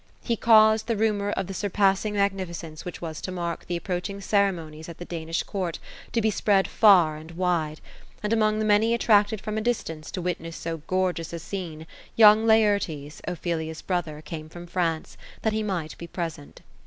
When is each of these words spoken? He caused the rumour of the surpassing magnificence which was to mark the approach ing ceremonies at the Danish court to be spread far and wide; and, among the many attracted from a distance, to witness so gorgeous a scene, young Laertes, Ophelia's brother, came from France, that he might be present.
He 0.23 0.35
caused 0.35 0.87
the 0.87 0.97
rumour 0.97 1.29
of 1.33 1.45
the 1.45 1.53
surpassing 1.53 2.15
magnificence 2.15 2.83
which 2.83 3.03
was 3.03 3.21
to 3.21 3.31
mark 3.31 3.67
the 3.67 3.75
approach 3.77 4.09
ing 4.09 4.19
ceremonies 4.19 4.89
at 4.89 4.97
the 4.97 5.05
Danish 5.05 5.43
court 5.43 5.77
to 6.11 6.21
be 6.21 6.31
spread 6.31 6.67
far 6.67 7.17
and 7.17 7.29
wide; 7.33 7.79
and, 8.23 8.33
among 8.33 8.57
the 8.57 8.65
many 8.65 8.95
attracted 8.95 9.39
from 9.39 9.59
a 9.59 9.61
distance, 9.61 10.09
to 10.09 10.19
witness 10.19 10.57
so 10.57 10.77
gorgeous 10.87 11.33
a 11.33 11.37
scene, 11.37 11.85
young 12.15 12.47
Laertes, 12.47 13.21
Ophelia's 13.27 13.83
brother, 13.83 14.23
came 14.23 14.49
from 14.49 14.65
France, 14.65 15.17
that 15.43 15.53
he 15.53 15.61
might 15.61 15.95
be 15.99 16.07
present. 16.07 16.61